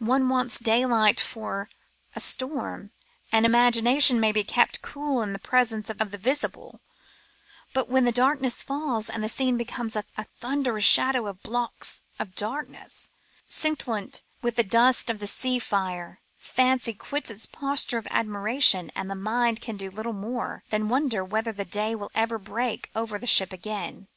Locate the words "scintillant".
13.46-14.24